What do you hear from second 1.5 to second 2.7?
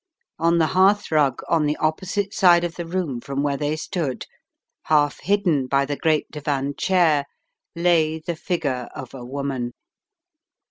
the opposite side